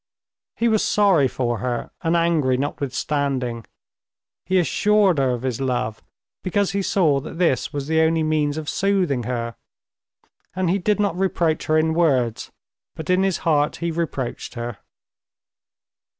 He 0.55 0.67
was 0.67 0.83
sorry 0.83 1.27
for 1.27 1.59
her, 1.59 1.91
and 2.01 2.15
angry 2.15 2.57
notwithstanding. 2.57 3.65
He 4.47 4.57
assured 4.57 5.19
her 5.19 5.29
of 5.29 5.43
his 5.43 5.61
love 5.61 6.01
because 6.41 6.71
he 6.71 6.81
saw 6.81 7.19
that 7.19 7.37
this 7.37 7.71
was 7.71 7.85
the 7.85 8.01
only 8.01 8.23
means 8.23 8.57
of 8.57 8.67
soothing 8.67 9.21
her, 9.25 9.53
and 10.55 10.71
he 10.71 10.79
did 10.79 10.99
not 10.99 11.15
reproach 11.15 11.67
her 11.67 11.77
in 11.77 11.93
words, 11.93 12.51
but 12.95 13.11
in 13.11 13.21
his 13.21 13.37
heart 13.45 13.75
he 13.75 13.91
reproached 13.91 14.55
her. 14.55 14.79